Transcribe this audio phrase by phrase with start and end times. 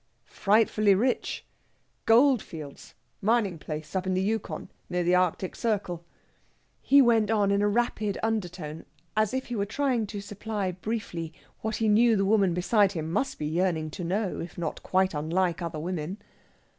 [0.25, 1.45] "Frightfully rich!
[2.07, 4.71] Gold fields, mining place up the Yu kon.
[4.89, 6.03] Near the Arctic Circle."
[6.81, 11.33] He went on in a rapid undertone, as if he were trying to supply briefly
[11.59, 15.13] what he knew the woman beside him must be yearning to know, if not quite
[15.13, 16.17] unlike other women.